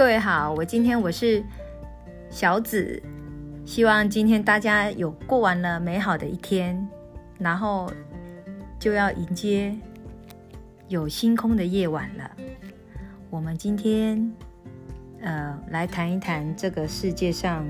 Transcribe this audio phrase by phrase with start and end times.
[0.00, 1.44] 各位好，我今天我是
[2.30, 3.02] 小紫，
[3.66, 6.88] 希望今天大家有过完了美好的一天，
[7.38, 7.92] 然后
[8.78, 9.76] 就要迎接
[10.88, 12.30] 有星空的夜晚了。
[13.28, 14.32] 我们今天
[15.20, 17.68] 呃来谈一谈这个世界上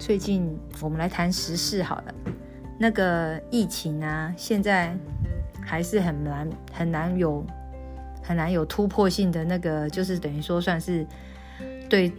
[0.00, 2.14] 最近，我们来谈时事好了。
[2.76, 4.98] 那个疫情啊，现在
[5.60, 7.46] 还是很难很难有
[8.20, 11.06] 很难有突破性的那个，就是等于说算是
[11.88, 12.12] 对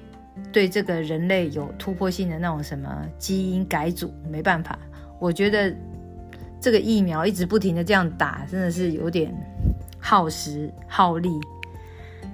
[0.52, 4.78] 对这个人类有突破性的那种什么基因改组，没办法。
[5.20, 5.76] 我觉得
[6.60, 9.34] 这个疫苗一直不停的这样打，真的是有点
[10.00, 11.30] 耗时耗力。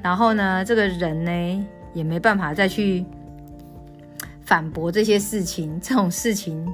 [0.01, 3.05] 然后呢，这个人呢也没办法再去
[4.41, 6.67] 反驳这些事情，这种事情。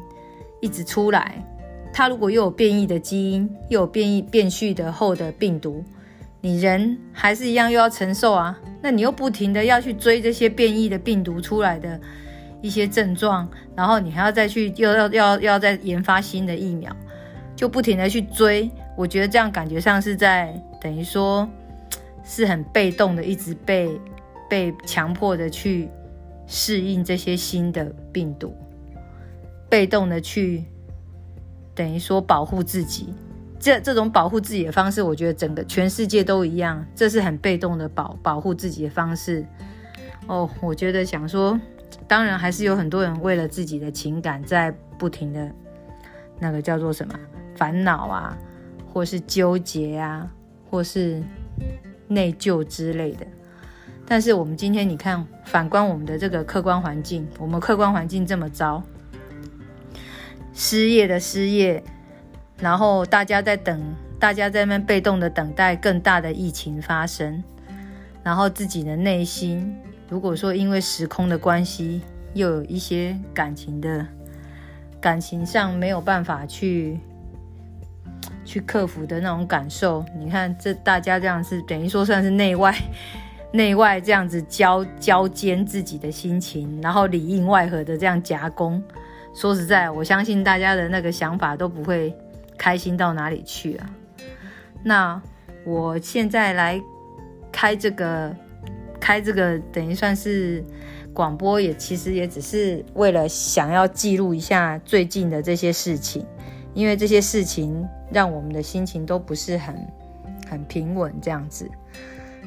[0.61, 1.41] 一直出来，
[1.93, 5.81] 他如果又有变异的基因，又有变异变序的后的病毒，
[6.41, 8.59] 你人还是一样又要承受啊。
[8.81, 11.99] 那你又不停的要去追这些变异的病毒出来的
[12.61, 16.95] 一些症状，然后你还要再去又要要要再研发新的疫苗，
[17.55, 18.71] 就不停的去追。
[18.95, 21.47] 我觉得这样感觉上是在等于说
[22.23, 23.99] 是很被动的，一直被
[24.49, 25.89] 被强迫的去
[26.47, 28.55] 适应这些新的病毒。
[29.69, 30.63] 被动的去
[31.75, 33.13] 等于说保护自己，
[33.59, 39.45] 这这种保护自己的方式，我觉得整个全世界都一样，这是很被动的保保护自己的方式。
[40.27, 41.59] 哦，我觉得想说，
[42.07, 45.51] 当然还是有很多人为了自己的情感在不停的
[46.39, 47.13] 那个叫做什么
[47.55, 48.37] 烦恼啊，
[48.93, 50.31] 或是纠结啊，
[50.69, 51.21] 或是
[52.07, 53.27] 内疚之类的。
[54.05, 58.81] 但是我们今天你看，反观我们的这个客观环境，我们客观环境这么糟。
[60.53, 61.83] 失业的失业，
[62.61, 63.81] 然后大家在等，
[64.19, 67.43] 大家在那被动的等待更大的疫情发生，
[68.23, 69.75] 然后自己的内心，
[70.09, 72.01] 如果说因为时空的关系，
[72.33, 74.05] 又有一些感情的
[74.99, 76.99] 感情上没有办法去
[78.43, 82.75] 去克服的那种感受，你看这大家这样是等于说算是内外
[83.51, 88.83] 内外这样子交交煎自己的心情，然后里应外合的这样夹攻。
[89.33, 92.13] 说实在，我相信大家的那个想法都不会
[92.59, 93.89] 开心到哪里去啊。
[94.83, 95.19] 那
[95.65, 96.79] 我现在来
[97.51, 98.35] 开这个，
[98.99, 100.63] 开这个等于算是
[101.11, 106.23] 广播，也其实也只是为了想要记录一下最近的这些事情，
[106.75, 109.75] 因为这些事情让我们的心情都不是很
[110.47, 111.67] 很平稳这样子。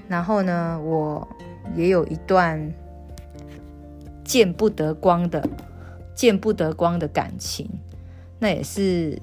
[0.06, 1.26] 然后呢，我
[1.74, 2.72] 也有一段
[4.22, 5.42] 见不得光的。
[6.14, 7.66] 见不得光的感情，
[8.38, 9.18] 那也是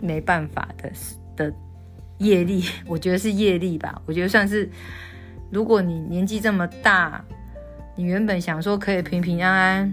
[0.00, 0.90] 没办法的
[1.36, 1.52] 的
[2.18, 4.00] 业力， 我觉得是业力吧。
[4.06, 4.68] 我觉得算是，
[5.50, 7.24] 如果你年纪这么大，
[7.96, 9.92] 你原本想说可以平平安安、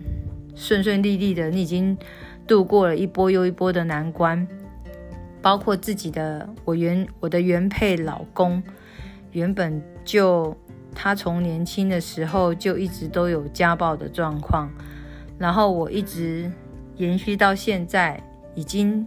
[0.56, 1.98] 顺顺利利的，你已经
[2.46, 4.48] 度过了一波又一波的难关，
[5.42, 8.62] 包括自己的我原我的原配老公，
[9.32, 10.56] 原本就
[10.96, 14.72] 他从年轻的时候就一直都有家暴的状况。
[15.38, 16.52] 然后我一直
[16.96, 18.20] 延续到现在，
[18.56, 19.06] 已经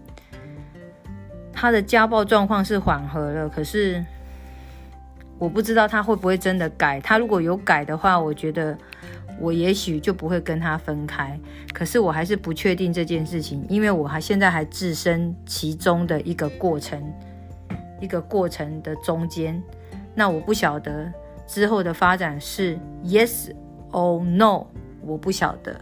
[1.60, 4.02] 他的家暴状况是缓和了，可是
[5.38, 6.98] 我不知道他会不会真的改。
[7.02, 8.74] 他如果有改的话，我觉得
[9.38, 11.38] 我也许就不会跟他分开。
[11.74, 16.98] 可是我还是不确定这件事情，因为我还现在还置身其中的一个过程，
[18.00, 19.62] 一个过程的中间。
[20.14, 21.12] 那我不晓得
[21.46, 23.50] 之后的发展是 yes
[23.92, 24.64] or no，
[25.02, 25.78] 我不晓得。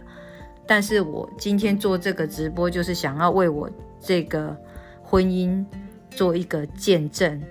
[0.67, 3.69] 但是我今天做这个直播，就是想要为我
[4.01, 4.53] 这个
[5.09, 5.65] 婚姻
[6.11, 7.41] 做一个见证，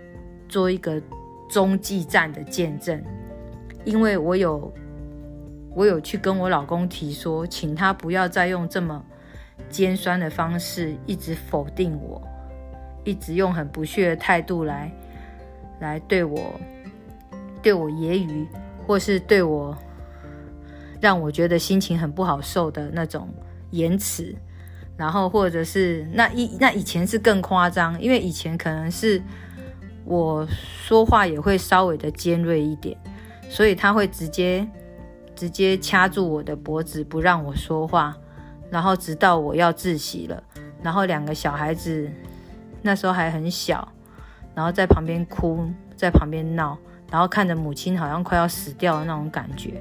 [0.48, 1.02] 做一个
[1.50, 3.02] 中继站的见证。
[3.84, 4.72] 因为我有，
[5.74, 9.04] 我有去跟我老公提说，请他不要再用这么
[9.68, 12.22] 尖酸的方式一直否定我，
[13.02, 14.92] 一直用很不屑的态度来
[15.80, 16.52] 来对我，
[17.60, 18.46] 对我揶揄，
[18.86, 19.76] 或是对我。
[21.00, 23.28] 让我觉得心情很不好受的那种
[23.70, 24.32] 言辞，
[24.98, 29.22] 然后或者是那一那以前是更夸张，因为以前可能是
[30.04, 32.98] 我说话也会稍微的尖锐一点，
[33.48, 34.68] 所以他会直接
[35.36, 38.16] 直接掐住我的脖子不让我说话，
[38.70, 40.42] 然后直到我要窒息了，
[40.82, 42.10] 然后两个小孩子
[42.82, 43.86] 那时候还很小，
[44.52, 45.64] 然后在旁边哭，
[45.96, 46.76] 在旁边闹，
[47.08, 49.80] 然后看着母亲好像快要死掉的那种感觉。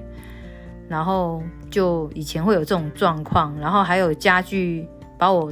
[0.87, 4.87] 然后就以前会有这种状况，然后还有家具
[5.17, 5.51] 把我，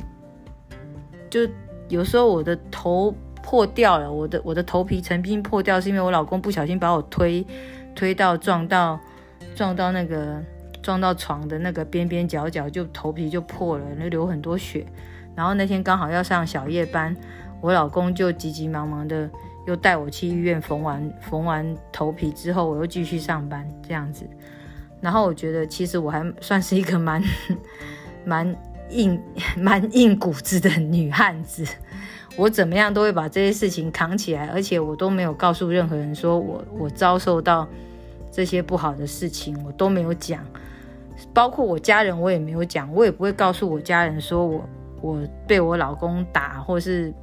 [1.29, 1.41] 就
[1.89, 7.45] 有时候我的头破掉了，我的我的头皮曾经破掉，是因为我老公不小心把我推
[7.93, 8.99] 推到撞到
[9.55, 10.41] 撞到那个
[10.81, 14.85] 撞到床的那个边边角角，就头皮就破了，那流很多血。
[15.35, 17.15] 然后那天刚好要上小夜班，
[17.61, 19.29] 我老公就急急忙忙的
[19.67, 24.25] 又带我去医院缝完缝完头皮之后，我又继续上班这样子。
[25.01, 27.21] 然后我觉得其实我还算是一个蛮
[28.25, 28.55] 蛮
[28.89, 29.21] 硬
[29.57, 31.65] 蛮硬骨子的女汉子，
[32.37, 37.67] 我怎么样都会把这些事情扛起来，而且我都没有告诉任何人说我我遭受到
[38.31, 40.45] 这些不好的事情，我都没有讲，
[41.33, 44.67] 包括我家人我也没有讲，我也不会告诉我家人说我。
[45.01, 47.13] 我被我老公打，或是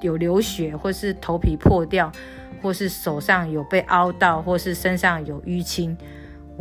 [0.00, 2.10] 有流血，或是头皮破掉，
[2.62, 5.94] 或是手上有被凹到，或是身上有淤青，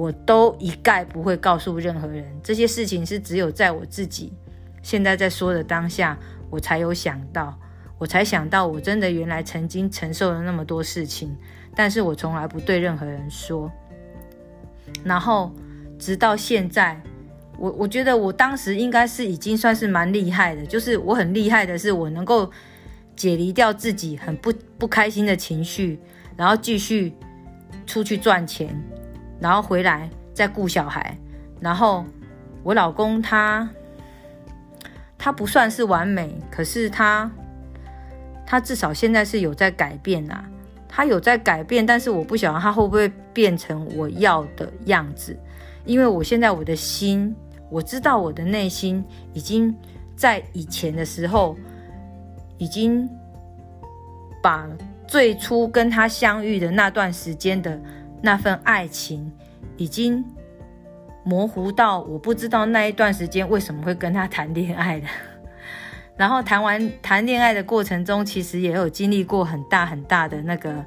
[0.02, 2.26] 我都一概不会告诉任何人。
[2.42, 4.34] 这些事情是只有在我自己
[4.82, 6.18] 现在在说的当下，
[6.50, 7.56] 我才有想到，
[8.00, 11.36] 我才想到我真的原来曾经承受了那么多事情，
[11.76, 13.72] 但是我从来不对任何人说。
[15.04, 15.52] 然后
[16.00, 17.00] 直到现在。
[17.60, 22.50] 我我觉得我当时应该是已经算是蛮厉害的，就是我很厉害的是我能够
[23.16, 26.00] 解离掉自己很不不开心的情绪，
[26.36, 27.14] 然后继续
[27.86, 28.76] 出去赚钱，
[29.42, 31.18] 然后回来再顾小孩，
[31.60, 32.06] 然后
[32.64, 33.70] 我老公他
[35.18, 37.30] 他不算是完美，可是他
[38.46, 40.46] 他至少现在是有在改变呐，
[40.88, 45.38] 他有在改变，但是我不晓得他会不会变成我要的样子，
[45.84, 47.36] 因为我现在我的心。
[47.74, 49.02] 我知道我的内心
[49.32, 49.74] 已经
[50.14, 51.56] 在以前的时候，
[52.58, 53.10] 已经
[54.44, 54.68] 把
[55.08, 57.80] 最初跟他相遇的那段时间的
[58.22, 59.32] 那份爱情，
[59.78, 60.24] 已经
[61.24, 65.08] 模糊到我不知道那一段时间为什么会跟他谈恋爱的。
[66.18, 70.86] 然后谈完谈恋爱的过程中，其实也有经历过很大很大的那个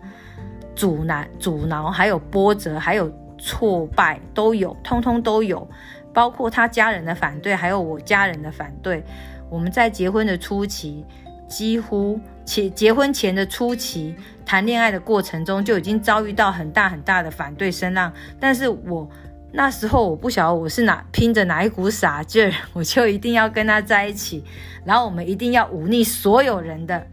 [0.76, 5.68] 阻挠、阻挠，还有波折，还有挫败，都有，通通都有。
[6.12, 9.02] 包括他家人的反对，还有我家人的反对。
[9.50, 11.04] 我们在结婚的初期，
[11.48, 14.14] 几乎结结婚前的初期
[14.44, 18.12] 谈恋爱的过程中，就已经遭遇到很大很大的反对声浪。
[18.38, 19.08] 但是我
[19.52, 24.44] 那时候我不晓得我是哪拼着哪一股傻劲儿， 我就一定要跟他在一起。
[24.84, 27.06] 然后我们一定要忤逆所有人的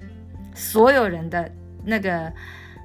[0.53, 1.49] 所有人的
[1.85, 2.31] 那个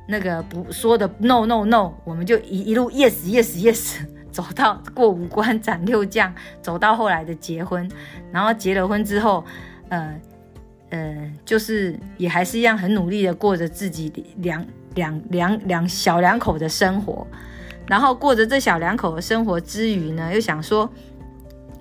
[0.06, 3.96] 那个不说的 no no no，我们就一一路 yes yes yes。
[4.36, 7.90] 走到过五关斩六将，走到后来的结婚，
[8.30, 9.42] 然后结了婚之后，
[9.88, 10.14] 呃
[10.90, 17.26] 呃，就是也还是一样很努力的过着自己两两两两小两口的生活，
[17.86, 20.90] 然后过着这小两口的生活之余呢，又想说。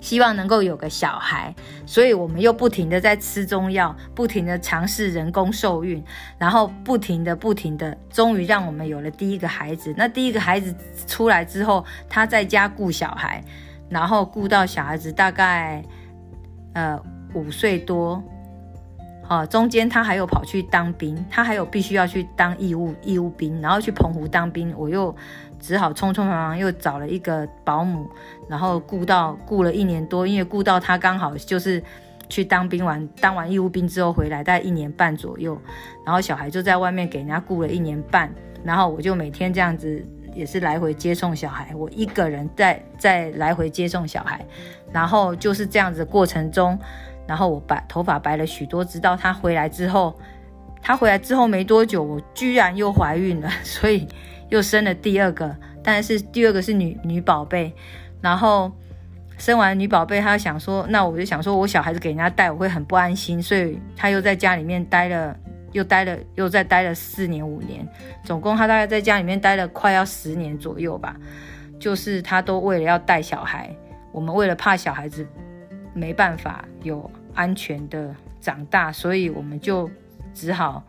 [0.01, 6.03] 希望能够有个小孩，所以我们又不停的在吃中药，不停的尝试人工受孕，
[6.37, 9.91] 然后不停的、不停的，终于让我们有了第一个孩子。
[9.97, 10.75] 那第一个孩子
[11.07, 13.43] 出来之后，他在家顾小孩，
[13.89, 15.83] 然后顾到小孩子大概
[16.73, 17.01] 呃
[17.33, 18.21] 五岁多，
[19.27, 25.15] 啊，中间他还有跑去当兵，他还有必须要去当义务义务兵，然后去澎湖当兵，我又。
[25.57, 28.07] 只好匆匆忙忙又找了一个保姆，
[28.47, 31.81] 然后雇到雇了一年多，因为雇到他刚好就是
[32.29, 35.59] 去当兵完，当完义务兵之后回来，大概一年半左右，
[36.05, 38.31] 然后小孩就在外面给人家雇了一年半，
[38.63, 40.05] 然后我就每天这样子
[40.35, 44.45] 也是来回接送小孩，我一个人在在来回接送小孩，
[44.91, 46.77] 然后就是这样子过程中，
[47.27, 50.17] 然后我白头发白了许多，直到他回来之后，
[50.81, 54.07] 他回来之后没多久，我居然又怀孕了，所以。
[54.49, 55.53] 又生了第二个，
[55.83, 57.73] 但是第二个是女女宝贝，
[58.21, 58.71] 然后
[59.39, 65.35] 生完女宝贝，他想说，那我就想说，我小孩子给人家带，我会很不安心，所以他又在家里面待了，
[65.71, 67.85] 又待了，又再待了四年五年，
[68.23, 71.15] 总共他大概在家里面待了快要十年左右吧。
[71.79, 73.75] 就是他都为了要带小孩，
[74.11, 75.27] 我们为了怕小孩子
[75.95, 79.89] 没办法有安全的长大，所以我们就
[80.35, 80.83] 只好。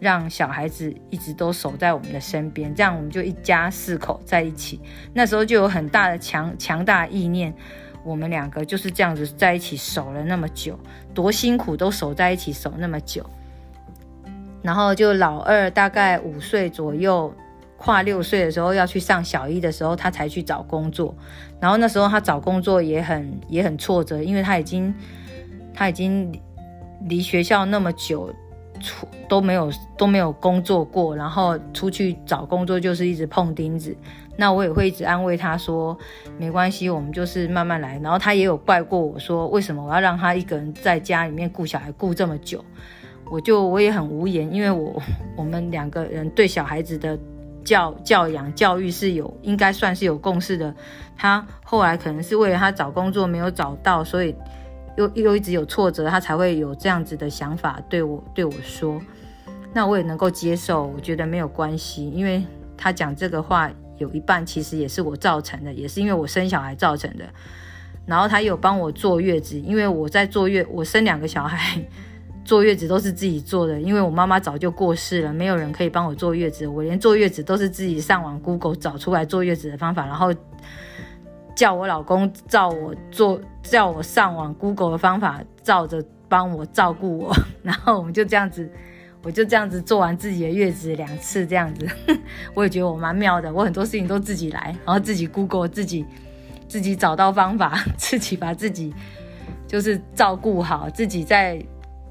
[0.00, 4.80] 让小孩子一直都守在我们的身边，这样我们就一家四口在一起。
[5.12, 7.52] 那时候就有很大的强强大意念，
[8.02, 10.80] 我们两个就是这样子在一起守了那么久，
[11.12, 13.28] 多辛苦都守在一起守那么久。
[14.62, 17.34] 然后就老二大概五岁左右，
[17.80, 21.14] 跨六岁的时候要去上小一的时候，他才去找工作。
[21.58, 24.94] 然后那时候他找工作也很也很挫折，因为他已经
[25.72, 26.30] 他已经
[27.08, 28.30] 离学校那么久。
[28.82, 33.94] 出都没有都没有工作过，然后出去找工作就是一直碰钉子。
[34.38, 35.94] 那我也会一直安慰他说，
[36.38, 37.98] 没关系，我们就是慢慢来。
[37.98, 42.64] 然后他也有怪过我说，为什么我要让他一个人在家里面顾小孩顾这么久？
[43.30, 44.98] 我就我也很无言，因为我
[45.36, 47.18] 我们两个人对小孩子的
[47.64, 50.74] 教教养教育是有应该算是有共识的。
[51.16, 54.34] 他后来可能是为了他找工作没有找到，所以
[54.96, 59.00] 又又一直有挫折，他才会有这样子的想法对我对我说。
[59.72, 62.42] 那我也能够接受，我觉得没有关系，因为
[62.76, 67.24] 他讲这个话有一半其实也是我造成的，也是因为我生小孩造成的。
[68.06, 71.80] 然后他有帮我坐月子，因为我在坐月，我生两个小孩，
[72.50, 80.34] 坐月子都是自己做的，因为我妈妈早就过世了，没有人可以帮我坐月子，我连坐月子都是自己上网 Google 找出来坐月子的方法，然后
[81.54, 88.68] 叫我老公照我做，叫我上网 Google 的方法照着帮我照顾我，然后我们就这样子，
[89.22, 91.86] 我就这样子做完自己的月子两次这样子，
[92.52, 96.04] 我也觉得我蛮妙的，我很多事情都自己来，然后自己 Google 自己。
[96.66, 98.92] 自己找到方法， 自己把自己
[99.68, 101.60] 就是照顾好，自己在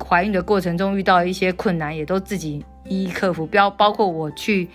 [0.03, 3.45] 怀孕的过程中遇到一些困难，也都自己一一克服。
[3.45, 4.69] 不要包括我去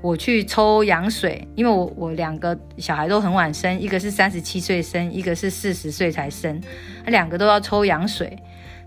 [0.00, 6.60] 我去抽羊水，因为我我两个小孩都很晚生，一个是三十七岁生，一个是四十岁才生，
[7.06, 8.36] 两个都要抽羊水。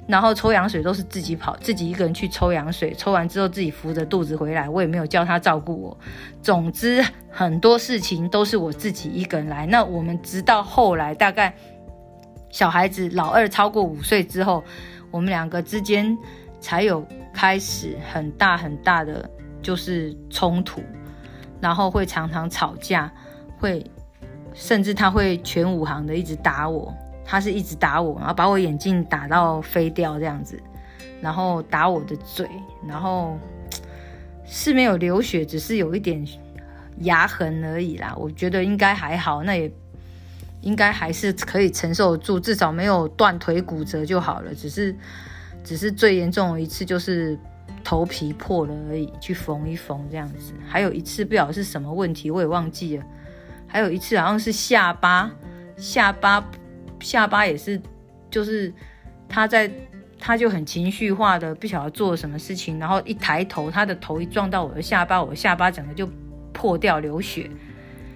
[0.07, 5.97] 然后抽羊水都是自己跑，自己一个人去抽羊水，抽完之后自己扶着肚子回来，我也没有叫他照顾我。
[6.43, 9.65] 总之很多事情都是我自己一个人来。
[9.65, 11.51] 那我们直到后来，大概
[12.51, 14.63] 小孩子老二超过五岁之后，
[15.15, 16.17] 我们两个之间
[16.59, 17.01] 才有
[17.33, 19.29] 开始很大很大的
[19.61, 20.81] 就是冲突，
[21.61, 23.09] 然后会常常吵架，
[23.57, 23.89] 会
[24.53, 26.93] 甚至他会全武行的一直打我。
[27.23, 30.61] 他是一直打我，然后把我眼镜打到飞掉这样子，
[31.21, 32.45] 然后打我的嘴，
[32.85, 33.39] 然后
[34.45, 36.27] 是没有流血，只是有一点
[36.99, 38.13] 牙痕而已啦。
[38.17, 39.71] 我觉得应该还好，那也
[40.65, 44.53] 应该还是可以承受住，至少没有断腿骨折就好了。
[44.53, 44.93] 只是
[45.63, 47.39] 只是最严重的一次就是
[47.83, 50.53] 头皮破了而已，去缝一缝这样子。
[50.67, 53.05] 还有一次不晓得是什么问题，我也忘记了。
[53.65, 55.31] 还有一次好像是下巴
[55.77, 56.45] 下巴。
[57.01, 57.79] 下巴也是，
[58.31, 58.73] 就是
[59.29, 59.69] 他在，
[60.17, 66.09] 他就很情绪化的，不晓得做了什么事情，然后一抬头，他的头一撞到我的下巴，我的下巴整个就
[66.51, 67.51] 破掉流血。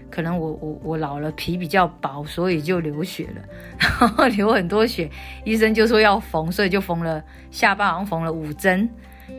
[0.10, 3.42] 可能我我我老了，皮比较薄，所以就流血了，
[3.80, 5.10] 然后流很多血，
[5.44, 8.89] 医生就说要缝，所以就缝了下巴，好像缝了五针。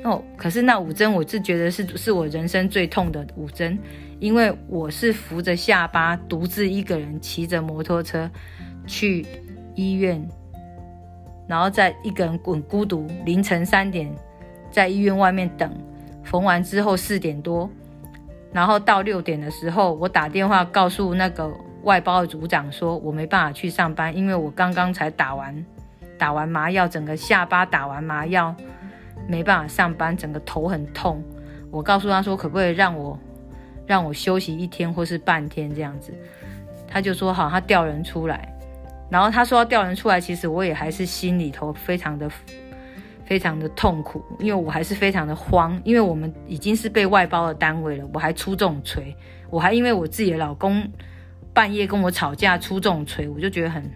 [0.04, 3.78] 哦，可是那五针我是觉得是是我人生最痛的五针，
[4.18, 8.30] 因为我是扶着下巴，独自一个人骑着摩托车。
[8.86, 9.24] 去
[9.76, 10.26] 医院，
[11.46, 14.10] 然后再一个人滚孤独，凌晨三点
[14.68, 15.72] 在医院外面等，
[16.24, 17.70] 缝完之后四点多，
[18.52, 21.50] 然后到六点的时候，我打电话告诉那个
[21.84, 25.64] 外包的组长说，我没办法去上班，因为我刚刚才打完
[26.18, 28.54] 打完麻药，整个下巴打完麻药，
[29.28, 31.22] 没办法上班，整个头很痛。
[31.70, 33.18] 我告诉他说，可不可以让我
[33.86, 36.12] 让我休息一天或是半天这样子，
[36.88, 38.52] 他就说好，他调人出来。
[39.08, 42.30] 然后他说要调人出来，其实我也还是心里头非常的、
[43.30, 49.14] 非常的痛苦，因为我还是非常的慌，因为我们已经是被外包的单位了，我还出这种锤，
[49.50, 50.84] 我还因为我自己的老公
[51.54, 53.88] 半夜跟我吵架出这种锤，我就觉得很，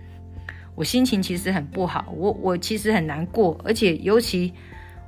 [0.76, 4.52] 我心情其实很不好，我我其实很难过，而且尤其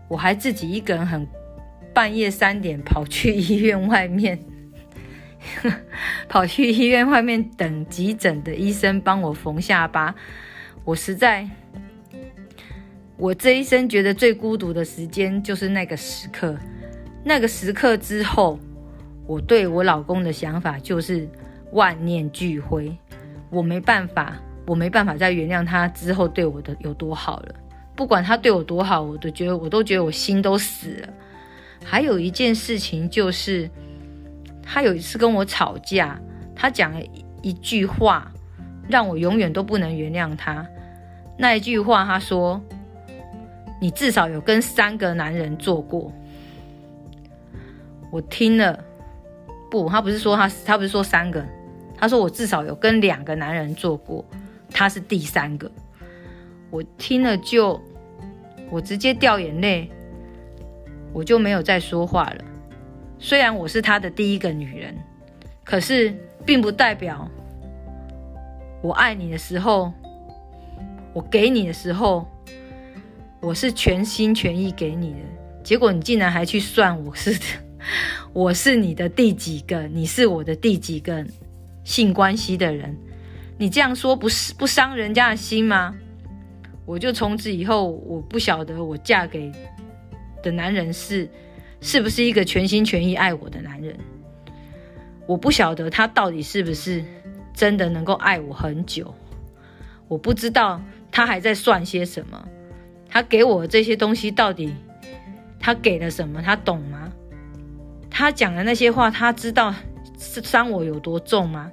[0.08, 1.24] 我还自己一个人很
[1.94, 4.36] 半夜三点跑去医院外面。
[6.28, 10.12] 跑去医院外面等急诊的医生帮我缝下巴，
[10.84, 11.48] 我实在，
[13.16, 16.56] 我这一生觉得最孤独的时间就是那个时刻。
[17.24, 18.58] 那个时刻之后，
[19.26, 21.28] 我对我老公的想法就是
[21.72, 22.96] 万念俱灰。
[23.50, 27.54] 我没办法，我没办法再原谅他之后对我的有多好了。
[27.94, 31.08] 不管他对我多好，我都觉得我都觉得我心都死了。
[31.84, 33.68] 还有一件事情就是。
[34.68, 36.20] 他有一次跟我吵架，
[36.52, 36.98] 他讲了
[37.40, 38.32] 一句话，
[38.88, 40.66] 让我永远都不能原谅他。
[41.38, 42.60] 那一句话，他说
[43.80, 46.12] ：“你至少有跟三个男人做过。”
[48.10, 48.82] 我听了，
[49.70, 51.44] 不，他不是说他，他不是说三个，
[51.96, 54.24] 他说我至少有跟两个男人做过，
[54.70, 55.70] 他是第三个。
[56.70, 57.80] 我听了就，
[58.70, 59.90] 我直接掉眼泪，
[61.12, 62.44] 我就没有再说话了。
[63.18, 64.94] 虽然我是他的第一个女人，
[65.64, 66.14] 可是
[66.44, 67.28] 并不代表
[68.82, 69.92] 我爱你的时候，
[71.12, 72.26] 我给你的时候，
[73.40, 75.18] 我是全心全意给你的。
[75.62, 77.38] 结果你竟然还去算我是
[78.32, 81.24] 我是你的第几个，你是我的第几个
[81.84, 82.96] 性关系的人？
[83.58, 85.94] 你这样说不是不伤人家的心吗？
[86.84, 89.50] 我就从此以后，我不晓得我嫁给
[90.42, 91.28] 的男人是。
[91.78, 93.94] 是不是一个全心全意爱我的男人？
[95.26, 97.04] 我不晓得他到底是不是
[97.52, 99.14] 真的能够爱我很久，
[100.08, 100.80] 我不知道
[101.12, 102.48] 他还在算些什么，
[103.08, 104.74] 他给我这些东西到底
[105.58, 106.40] 他给了什么？
[106.42, 107.12] 他懂吗？
[108.10, 109.74] 他讲的那些话，他知道
[110.18, 111.70] 伤我有多重吗？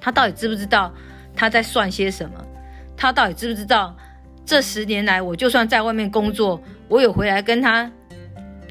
[0.00, 0.92] 他到底知不知道
[1.34, 2.44] 他在算些什么？
[2.96, 3.96] 他到底知不知道
[4.44, 7.90] 这十年来，我就算在外面工作，我有回来跟他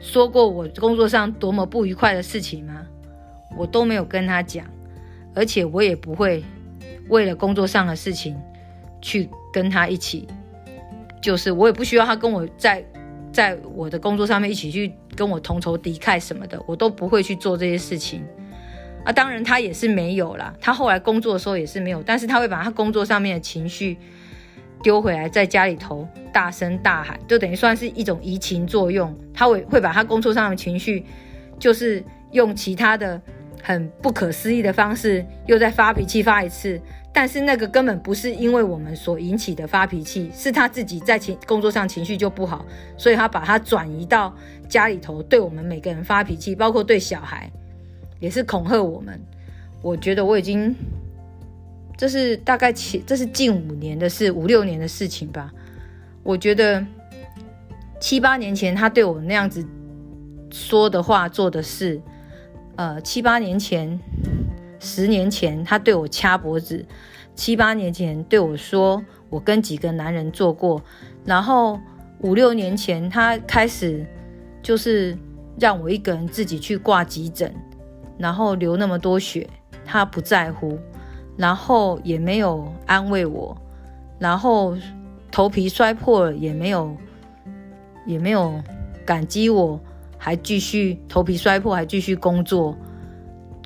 [0.02, 2.86] 说过我工作上多么不愉快的事情吗？
[3.58, 4.66] 我都没有跟他讲，
[5.36, 6.44] 而且我也不会
[7.10, 8.40] 为了工作上的事情
[9.02, 10.28] 去跟他一起，
[11.22, 12.84] 就是我也不需要他跟我在
[13.32, 18.24] 在我的工作上面一起去跟我同仇敌忾什么的，我都不会去做这些事情。
[19.06, 23.98] 啊，当然他也是没有啦，他后来工作的时候也是没有，但是他会把他工作上面的情绪
[24.84, 29.16] 丢回来，在家里头大声大喊，就等于算是一种移情作用。
[29.34, 31.06] 他会会把他工作上的情绪，
[31.60, 33.22] 就是用其他的。
[33.64, 36.82] 很不可思议的方式，又在发脾气发一次，
[37.14, 42.66] 但是那个根本不是因为我们所引起的发脾气，是他自己在情工作上情绪就不好，
[42.98, 44.34] 所以他把他转移到
[44.70, 47.52] 家里头，对我们每个人发脾气，包括对小孩，
[48.20, 49.20] 也是恐吓我们。
[49.82, 50.74] 我觉得我已经，
[51.98, 55.52] 这是大概前，这是近五年的事，五六年的事情吧。
[56.24, 56.86] 我觉得
[58.00, 59.66] 七八年前他对我那样子
[60.52, 62.00] 说的话、做的事。
[62.78, 64.00] 呃，七八年前，
[64.84, 66.84] 十年前，他对我掐脖子；
[67.36, 70.82] 七八年前对我说，我跟几个男人做过。
[71.24, 71.80] 然后
[72.22, 74.04] 五六年前，他开始
[74.64, 75.16] 就是
[75.60, 77.54] 让我一个人自己去挂急诊，
[78.18, 79.48] 然后流那么多血，
[79.86, 80.80] 他不在乎，
[81.38, 83.56] 然后也没有安慰我，
[84.18, 84.76] 然后
[85.32, 86.98] 头皮摔破了也没有，
[88.08, 88.60] 也没有
[89.06, 89.80] 感激我。
[90.24, 92.78] 还继续头皮摔破，还继续工作，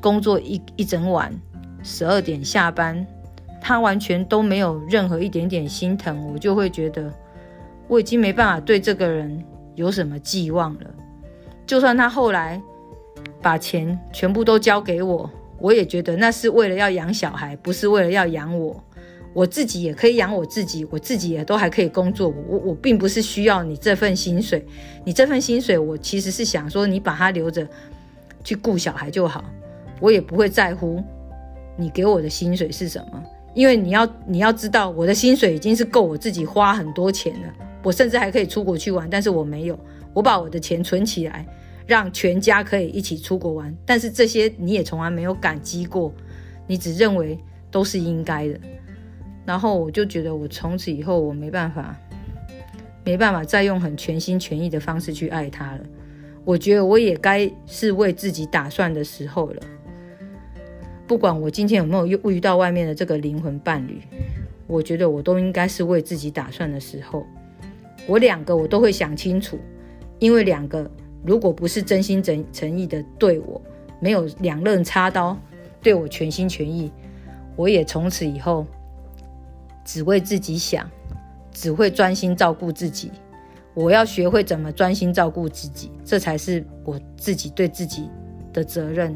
[0.05, 1.33] 工作一一整晚，
[1.81, 3.03] 十二点下班，
[3.59, 7.11] 他完全都没有任何一点点心疼，我就会觉得
[7.87, 10.81] 我已经没办法对这个人有什么寄望了。
[11.65, 12.61] 就算他后来
[13.41, 15.27] 把钱全部都交给我，
[15.57, 18.79] 我也觉得那是为了要养小孩，不是为了要养我。
[19.33, 22.31] 我自己也可以养我自己，我自己也都还可以工作。
[22.47, 24.63] 我我并不是需要你这份薪水，
[25.03, 27.67] 你这份薪水我其实是想说你把它留着
[28.43, 29.43] 去顾小孩就好，
[29.99, 31.03] 我也不会在乎
[31.77, 37.53] 你给我的薪水是什么，因为你要你要知道我的薪水已经是够我自己花很多钱了，
[37.83, 39.79] 我甚至还可以出国去玩，但是我没有，
[40.13, 41.45] 我把我的钱存起来，
[41.85, 46.13] 让全家可以一起出国玩，但是这些你也从来没有感激过，
[46.67, 47.37] 你只认为
[47.69, 48.59] 都是应该的。
[49.45, 51.95] 然后我就觉得，我从此以后我没办法，
[53.03, 55.81] 没办法再用很全心全意的方式去爱他了。
[56.43, 59.61] 我觉得我也该是为自己打算的时候了。
[61.07, 64.01] 不管我今天有没有遇遇到外面的这个灵魂伴侣，
[64.67, 67.25] 我觉得我都应该是为自己打算的时候。
[68.07, 69.59] 我两个我都会想清楚，
[70.19, 70.89] 因为两个
[71.23, 73.61] 如果不是真心诚诚意的对我，
[73.99, 75.37] 没有两刃插刀
[75.81, 76.91] 对我全心全意，
[77.55, 78.65] 我也从此以后。
[79.83, 80.89] 只为自己想，
[81.51, 83.11] 只会专心照顾自己。
[83.75, 88.09] 我要学会怎么专心照顾自己，这才是我自己对自己
[88.51, 89.15] 的责任。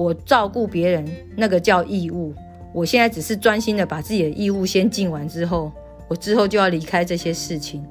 [0.00, 2.32] 我照顾别人，那个叫义务。
[2.72, 5.70] 我现在只是专心的把自己的义务先尽完之后，
[6.08, 7.84] 我之后就要离开这些事情。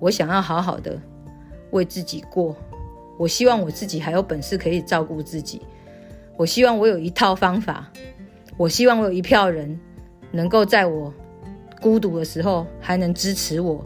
[0.00, 1.00] 我想要好好的
[1.70, 2.54] 为自己过。
[3.18, 5.62] 我希望我自己还有本事可以照顾自己。
[6.36, 7.90] 我希望我有一套方法。
[8.58, 9.80] 我希望我有一票人。
[10.32, 11.12] 能够在我
[11.80, 13.84] 孤独的时候还能支持我，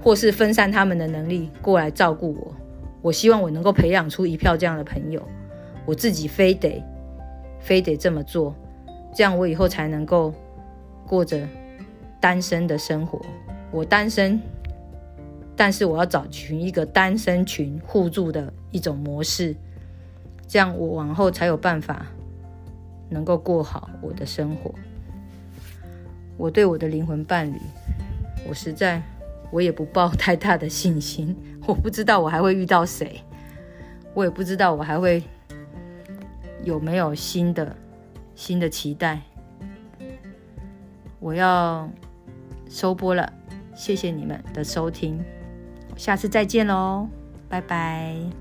[0.00, 2.54] 或是分散他们的能力过来照顾我。
[3.02, 5.20] 我希望我能够培养出一票这样的朋友，
[5.84, 6.80] 我自己非得
[7.60, 8.54] 非得这么做，
[9.14, 10.34] 这样我以后才能够
[11.06, 11.46] 过着
[12.20, 13.20] 单身的生活。
[13.70, 14.40] 我单身，
[15.54, 19.54] 但是我要找寻一个单身群互助的一种模式，
[20.48, 22.06] 这样我往后才有办法
[23.08, 24.74] 能够过好我的生活。
[26.36, 27.60] 我对我的灵魂伴侣，
[28.48, 29.02] 我实在
[29.50, 31.36] 我也不抱太大的信心。
[31.66, 33.20] 我不知道我还会遇到谁，
[34.14, 35.22] 我也不知道我还会
[36.64, 37.76] 有没有新的
[38.34, 39.20] 新的期待。
[41.18, 41.88] 我要
[42.68, 43.30] 收播了，
[43.74, 45.22] 谢谢你们的收听，
[45.96, 47.08] 下次再见喽，
[47.48, 48.39] 拜拜。